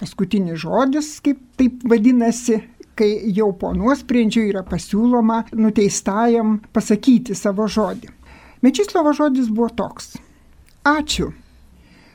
[0.00, 2.62] paskutinis žodis, kaip taip vadinasi,
[2.96, 8.08] kai jau po nuosprendžio yra pasiūloma nuteistajam pasakyti savo žodį.
[8.64, 10.14] Mečislovo žodis buvo toks.
[10.86, 11.32] Ačiū.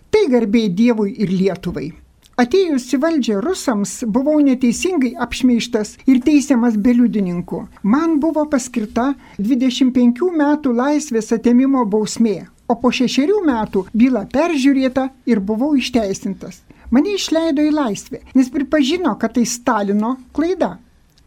[0.09, 1.91] Tai garbė Dievui ir Lietuvai.
[2.37, 7.63] Atėjus į valdžią rusams buvau neteisingai apšmeištas ir teisiamas be liudininkų.
[7.81, 9.07] Man buvo paskirta
[9.41, 12.35] 25 metų laisvės atėmimo bausmė,
[12.69, 16.61] o po šešerių metų byla peržiūrėta ir buvau išteisintas.
[16.93, 20.75] Mane išleido į laisvę, nes pripažino, kad tai Stalino klaida.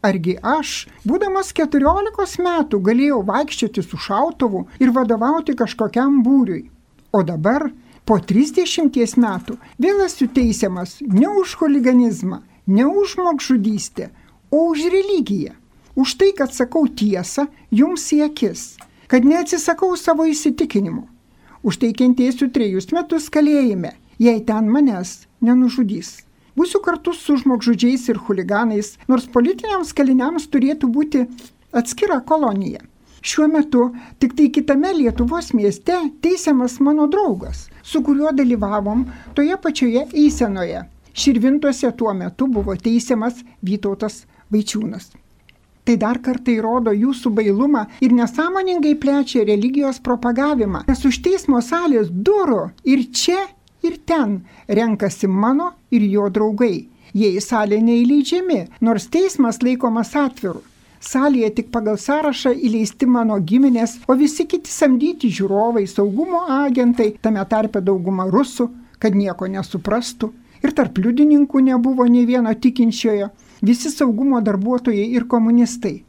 [0.07, 6.68] Argi aš, būdamas 14 metų, galėjau vaikščioti su šautuvu ir vadovauti kažkokiam būriui.
[7.11, 7.66] O dabar
[8.04, 14.10] po 30 metų vėl esu teisiamas ne už huliganizmą, ne už žmogžudystę,
[14.50, 15.54] o už religiją.
[15.94, 18.76] Už tai, kad sakau tiesą jums į akis,
[19.10, 21.06] kad neatsisakau savo įsitikinimų.
[21.62, 26.22] Už tai kentėsiu trejus metus kalėjime, jei ten manęs nenužudys.
[26.56, 31.26] Būsiu kartu su žmogžudžiais ir huliganais, nors politiniams kaliniams turėtų būti
[31.72, 32.80] atskira kolonija.
[33.22, 39.04] Šiuo metu tik tai kitame Lietuvos mieste teisiamas mano draugas, su kuriuo dalyvavom
[39.35, 40.85] toje pačioje eisenoje.
[41.12, 45.11] Širvintuose tuo metu buvo teisiamas Vytautas Vaičiūnas.
[45.85, 52.09] Tai dar kartą įrodo jūsų bailumą ir nesąmoningai plečia religijos propagavimą, nes už teismo salės
[52.12, 53.40] durų ir čia,
[53.83, 56.88] ir ten renkasi mano ir jo draugai.
[57.12, 60.62] Jie į salę neįleidžiami, nors teismas laikomas atviru.
[61.00, 67.40] Salėje tik pagal sąrašą įleisti mano giminės, o visi kiti samdyti žiūrovai, saugumo agentai, tame
[67.48, 68.68] tarpe dauguma rusų,
[69.00, 70.28] kad nieko nesuprastų.
[70.60, 73.30] Ir tarp liudininkų nebuvo nei vieno tikinčiojo,
[73.64, 76.02] visi saugumo darbuotojai ir komunistai.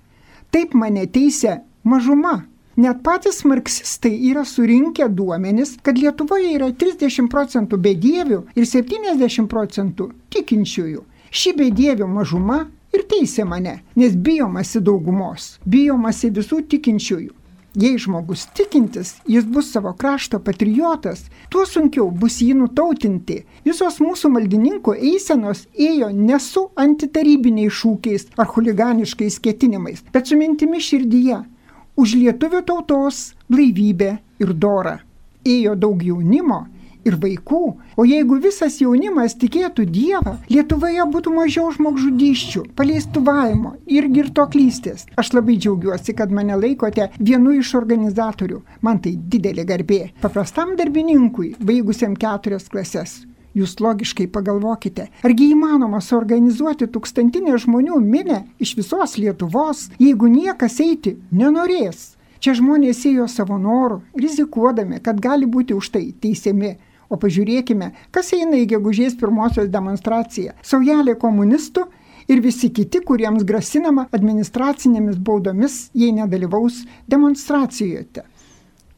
[0.51, 2.41] Taip mane teisė mažuma.
[2.75, 10.11] Net patys marksistai yra surinkę duomenis, kad Lietuvoje yra 30 procentų bedievių ir 70 procentų
[10.35, 11.07] tikinčiųjų.
[11.31, 17.35] Ši bedievių mažuma ir teisė mane, nes bijomasi daugumos, bijomasi visų tikinčiųjų.
[17.79, 23.37] Jei žmogus tikintis, jis bus savo krašto patriotas, tuo sunkiau bus jį nutautinti.
[23.63, 30.83] Visos mūsų maldininkų eisenos ėjo ne su antitarybiniais šūkiais ar huliganiškais ketinimais, bet su mintimi
[30.83, 31.39] širdyje-
[32.01, 34.11] už lietuvių tautos blaivybę
[34.43, 34.99] ir dorą.
[35.45, 36.65] Ėjo daug jaunimo
[37.07, 37.61] ir vaikų,
[37.97, 45.07] o jeigu visas jaunimas tikėtų Dievą, Lietuvoje būtų mažiau žmogžudyščių, paleistuvavimo ir girtoklystės.
[45.17, 48.61] Aš labai džiaugiuosi, kad mane laikote vienu iš organizatorių.
[48.81, 50.01] Man tai didelė garbė.
[50.21, 53.21] Paprastam darbininkui, baigusiam keturias klases.
[53.51, 61.17] Jūs logiškai pagalvokite, argi įmanoma suorganizuoti tūkstantinę žmonių minę iš visos Lietuvos, jeigu niekas eiti
[61.35, 62.13] nenorės.
[62.41, 66.71] Čia žmonės ėjo savo norų, rizikuodami, kad gali būti už tai teisiami.
[67.11, 70.55] O pažiūrėkime, kas eina į gegužės pirmosios demonstraciją.
[70.63, 71.83] Saujelė komunistų
[72.31, 78.23] ir visi kiti, kuriems grasinama administracinėmis baudomis, jei nedalyvaus demonstracijoje.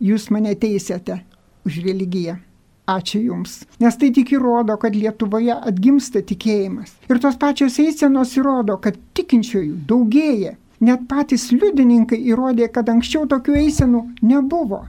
[0.03, 1.23] Jūs mane teisėte
[1.65, 2.37] už religiją.
[2.85, 3.61] Ačiū Jums.
[3.79, 6.91] Nes tai tik įrodo, kad Lietuvoje atgimsta tikėjimas.
[7.07, 10.57] Ir tos pačios eisenos įrodo, kad tikinčiųjų daugėja.
[10.83, 14.83] Net patys liudininkai įrodė, kad anksčiau tokių eisenų nebuvo.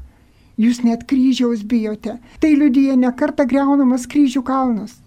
[0.60, 2.18] Jūs net kryžiaus bijote.
[2.40, 5.00] Tai liudyja nekarta greunamas kryžių kalnas.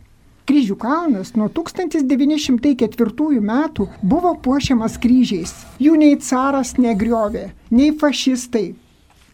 [0.48, 5.54] Kryžių kalnas nuo 1904 metų buvo puošiamas kryžiais.
[5.84, 8.76] Jų nei caras negriovė, nei fašistai.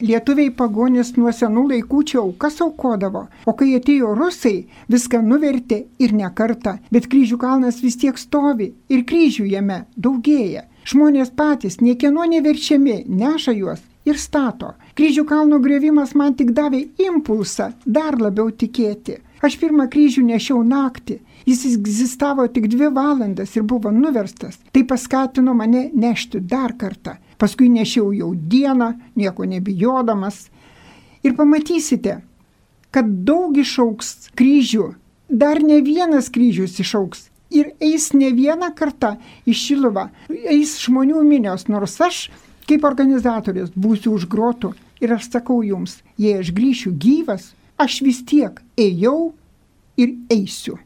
[0.03, 6.13] Lietuviai pagonys nuo senų laikų čia aukas aukodavo, o kai atėjo rusai, viską nuvertė ir
[6.17, 10.65] ne kartą, bet kryžių kalnas vis tiek stovi ir kryžių jame daugėja.
[10.89, 14.73] Žmonės patys niekieno neverčiami neša juos ir stato.
[14.93, 19.17] Kryžių kalno grėvimas man tik davė impulsą dar labiau tikėti.
[19.43, 21.17] Aš pirmą kryžių nešiau naktį.
[21.49, 24.59] Jis egzistavo tik dvi valandas ir buvo nuverstas.
[24.71, 27.17] Tai paskatino mane nešti dar kartą.
[27.41, 30.45] Paskui nešiau jau dieną, nieko nebijodamas.
[31.25, 32.21] Ir pamatysite,
[32.93, 34.93] kad daug išauks kryžių.
[35.27, 37.31] Dar ne vienas kryžius išauks.
[37.49, 39.15] Ir eis ne vieną kartą
[39.49, 40.07] į Šiluvą.
[40.29, 42.27] Eis žmonių minios, nors aš
[42.69, 47.51] kaip organizatorius būsiu už grotų ir aš sakau jums, jei aš grįšiu gyvas,
[47.83, 49.33] Aš vis tiek ėjau
[49.97, 50.77] ir eisiu.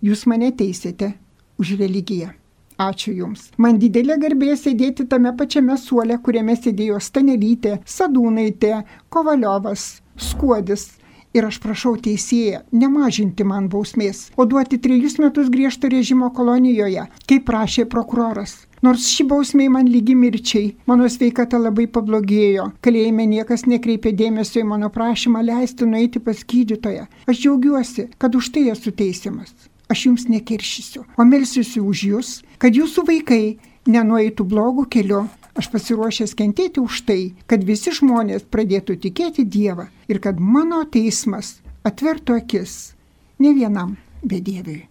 [0.00, 1.12] Jūs mane teisėte
[1.60, 2.32] už religiją.
[2.80, 3.46] Ačiū Jums.
[3.56, 10.90] Man didelė garbė sėdėti tame pačiame suole, kuriame sėdėjo Stanelytė, Sadūnaitė, Kovaliovas, Skuodis.
[11.34, 17.44] Ir aš prašau teisėją nemažinti man bausmės, o duoti trejus metus griežto režimo kolonijoje, kaip
[17.48, 18.62] prašė prokuroras.
[18.84, 24.68] Nors ši bausmė man lygi mirčiai, mano sveikata labai pablogėjo, kalėjime niekas nekreipė dėmesio į
[24.72, 27.06] mano prašymą leisti nueiti pas gydytoją.
[27.26, 29.54] Aš džiaugiuosi, kad už tai esu teisiamas.
[29.88, 32.30] Aš jums nekeršysiu, o melsiuosi už jūs,
[32.62, 33.42] kad jūsų vaikai
[33.86, 35.24] nenueitų blogų keliu.
[35.56, 41.54] Aš pasiruošęs kentėti už tai, kad visi žmonės pradėtų tikėti Dievą ir kad mano teismas
[41.86, 42.74] atvertų akis
[43.40, 44.82] ne vienam bedieviui.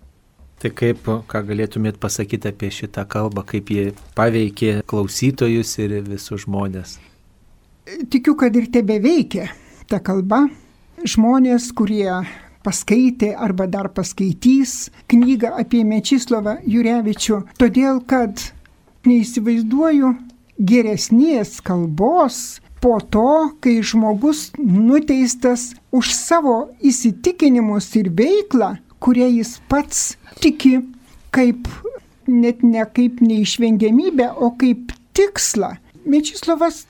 [0.58, 6.98] Tai kaip, ką galėtumėt pasakyti apie šitą kalbą, kaip ji paveikė klausytojus ir visus žmonės?
[8.10, 9.52] Tikiu, kad ir tebe veikia
[9.92, 10.48] ta kalba.
[11.06, 12.10] Žmonės, kurie
[12.66, 18.42] paskaitė arba dar paskaitys knygą apie Mečislovą Jurevičių, todėl kad
[19.06, 20.16] neįsivaizduoju
[20.60, 30.16] geresnės kalbos po to, kai žmogus nuteistas už savo įsitikinimus ir veiklą, kurie jis pats
[30.42, 30.78] tiki
[31.36, 31.68] kaip
[32.28, 35.76] net ne kaip neišvengiamybę, o kaip tikslą.
[36.06, 36.86] Mečislovas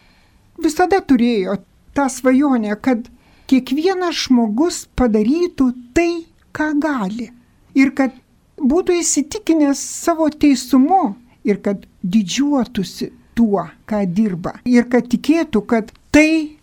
[0.62, 1.58] visada turėjo
[1.96, 3.08] tą svajonę, kad
[3.50, 7.32] kiekvienas žmogus padarytų tai, ką gali.
[7.76, 8.16] Ir kad
[8.60, 14.56] būtų įsitikinęs savo teisumu ir kad didžiuotųsi tuo, ką dirba.
[14.66, 16.58] Ir kad tikėtų, kad tai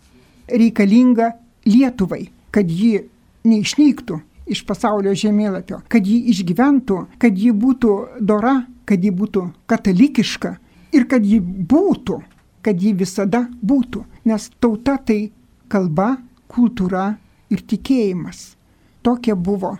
[0.49, 3.05] reikalinga Lietuvai, kad ji
[3.47, 4.19] neišnyktų
[4.51, 10.57] iš pasaulio žemėlapio, kad ji išgyventų, kad ji būtų dora, kad ji būtų katalikiška
[10.97, 12.19] ir kad ji būtų,
[12.63, 14.03] kad ji visada būtų.
[14.27, 15.31] Nes tauta tai
[15.71, 16.17] kalba,
[16.51, 17.13] kultūra
[17.51, 18.53] ir tikėjimas.
[19.03, 19.77] Tokia buvo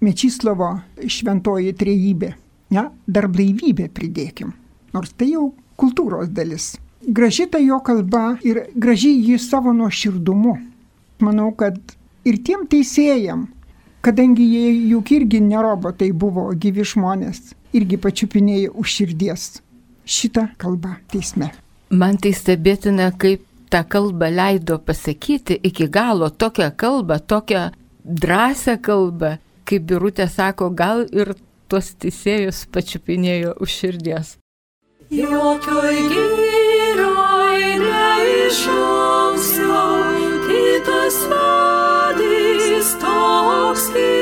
[0.00, 0.70] Mečislovo
[1.04, 2.30] šventoji trejybė.
[2.72, 4.54] Ne, dar blaivybė pridėkim.
[4.94, 5.50] Nors tai jau
[5.80, 6.74] kultūros dalis.
[7.00, 10.58] Graži ta jo kalba ir graži jį savo nuoširdumu.
[11.24, 11.78] Manau, kad
[12.28, 13.46] ir tiem teisėjam,
[14.04, 19.50] kadangi jie juk irgi ne robotai buvo gyvi žmonės, irgi pačiupinėjo už širdies
[20.10, 21.50] šitą kalbą teisme.
[21.90, 27.70] Man tai stebėtina, kaip tą kalbą leido pasakyti iki galo tokią kalbą, tokią
[28.04, 31.34] drąsią kalbą, kaip Birutė sako, gal ir
[31.70, 34.36] tuos teisėjus pačiupinėjo už širdies.
[35.10, 39.74] Jokioj gyroj neišauksiu,
[40.46, 44.19] kitas vadys toks kilnus,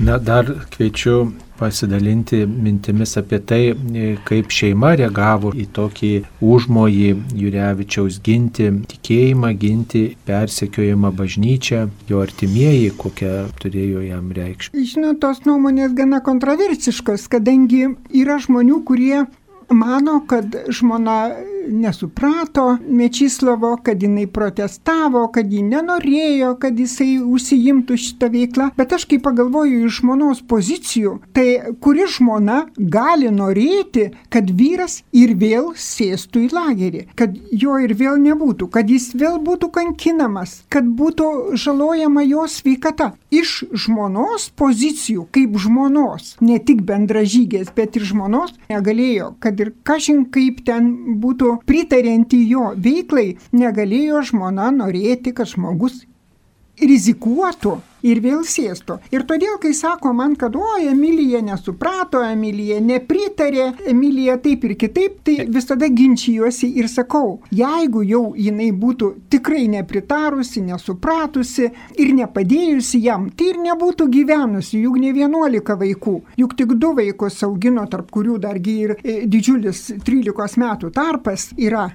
[0.00, 8.16] Na, dar kviečiu pasidalinti mintimis apie tai, e, kaip šeima reagavo į tokį užmojį Jurevičiaus
[8.24, 14.86] ginti tikėjimą, ginti persekiojimą bažnyčią, jo artimieji, kokią turėjo jam reikšmę.
[14.94, 17.90] Žinot, tos nuomonės gana kontroversiškos, kadangi
[18.22, 19.26] yra žmonių, kurie
[19.68, 21.20] mano, kad žmona
[21.70, 28.70] nesuprato Mečislovo, kad jinai protestavo, kad ji nenorėjo, kad jisai užsijimtų šitą veiklą.
[28.78, 35.34] Bet aš kai pagalvoju iš žmonos pozicijų, tai kuri žmona gali norėti, kad vyras ir
[35.38, 40.86] vėl sėstų į lagerį, kad jo ir vėl nebūtų, kad jis vėl būtų kankinamas, kad
[40.86, 43.12] būtų žalojama jo sveikata.
[43.30, 50.24] Iš žmonos pozicijų, kaip žmonos, ne tik bendražygės, bet ir žmonos, negalėjo, kad ir kažin
[50.34, 50.90] kaip ten
[51.22, 56.04] būtų pritarianti jo veiklai, negalėjo žmona norėti, kad žmogus
[56.80, 58.98] rizikuotų ir vėl sėstų.
[59.12, 65.20] Ir todėl, kai sako man, kad o, Emilija nesuprato, Emilija nepritarė, Emilija taip ir kitaip,
[65.26, 71.70] tai visada ginčijuosi ir sakau, jeigu jau jinai būtų tikrai nepritarusi, nesupratusi
[72.00, 77.42] ir nepadėjusi jam, tai ir nebūtų gyvenusi, juk ne 11 vaikų, juk tik du vaikus
[77.46, 81.90] augino, tarp kurių dargi ir e, didžiulis 13 metų tarpas yra.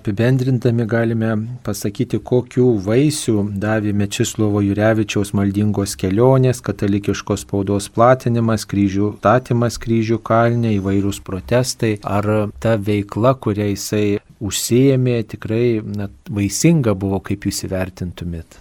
[0.07, 1.29] Apibendrindami galime
[1.67, 10.69] pasakyti, kokių vaisių davė Mečislovo Jurevičiaus maldingos kelionės, katalikiškos spaudos platinimas, kryžių statymas kryžių kalnė,
[10.77, 18.55] įvairūs protestai, ar ta veikla, kurią jisai užsijėmė, tikrai na, vaisinga buvo, kaip jūs įvertintumėt.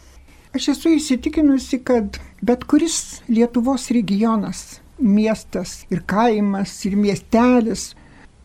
[0.59, 7.93] Aš esu įsitikinusi, kad bet kuris Lietuvos regionas, miestas ir kaimas ir miestelis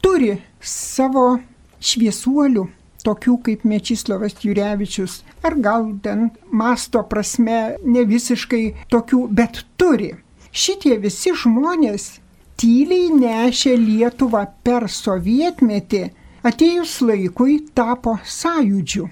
[0.05, 1.39] turi savo
[1.81, 2.67] šviesuolių,
[3.05, 10.13] tokių kaip Mečislavas Jurevičius, ar gal ten masto prasme ne visiškai tokių, bet turi.
[10.51, 12.07] Šitie visi žmonės
[12.61, 16.03] tyliai nešė Lietuvą per sovietmetį,
[16.45, 19.07] atėjus laikui tapo sąjūdžiu.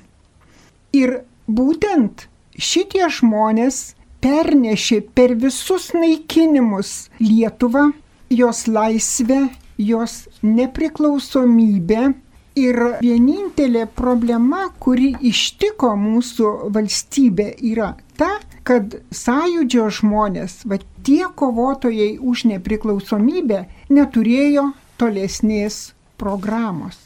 [0.99, 2.27] Ir būtent
[2.57, 3.79] šitie žmonės
[4.23, 7.89] pernešė per visus naikinimus Lietuvą,
[8.29, 12.13] jos laisvę, jos nepriklausomybę.
[12.57, 22.17] Ir vienintelė problema, kuri ištiko mūsų valstybę, yra ta, kad sąjūdžio žmonės, va tie kovotojai
[22.19, 26.97] už nepriklausomybę, neturėjo tolesnės programos.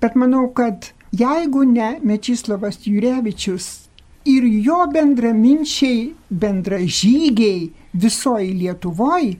[0.00, 3.66] Bet manau, kad jeigu ne Mečislavas Jurevičius
[4.28, 9.38] ir jo bendraminčiai, bendražygiai visoji Lietuvoje,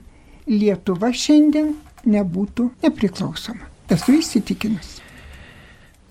[0.51, 3.69] Lietuva šiandien nebūtų nepriklausoma.
[3.91, 4.97] Esu įsitikinus.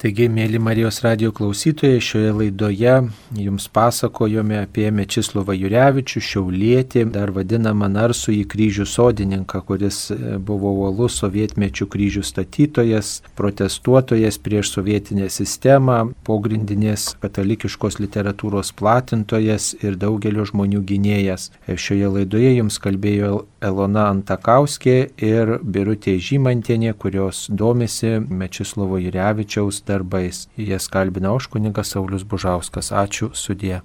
[0.01, 2.93] Taigi, mėly Marijos radio klausytojai, šioje laidoje
[3.37, 10.73] jums pasakojome apie Mečislovą Jurevičių, Šiaulietį, dar vadinamą Narsų į kryžių sodininką, kuris e, buvo
[10.73, 20.81] uolus sovietmečių kryžių statytojas, protestuotojas prieš sovietinę sistemą, pogrindinės katalikiškos literatūros platintojas ir daugelio žmonių
[20.95, 21.51] gynėjas.
[21.69, 30.47] E, Šioje laidoje jums kalbėjo Elona Antakauskė ir Birutė Žymantienė, kurios domisi Mečislovo Jurevičiaus darbais.
[30.57, 32.95] Jas kalbina už kunigas Saulis Bužauskas.
[32.95, 33.83] Ačiū sudie.